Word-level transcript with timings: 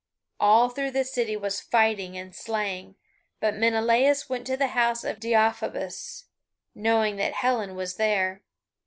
All 0.39 0.69
through 0.69 0.89
the 0.89 1.03
city 1.03 1.37
was 1.37 1.61
fighting 1.61 2.17
and 2.17 2.33
slaying; 2.33 2.95
but 3.39 3.53
Menelaus 3.55 4.27
went 4.27 4.47
to 4.47 4.57
the 4.57 4.69
house 4.69 5.03
of 5.03 5.19
Deiphobus, 5.19 6.23
knowing 6.73 7.17
that 7.17 7.33
Helen 7.33 7.75
was 7.75 7.97
there. 7.97 8.41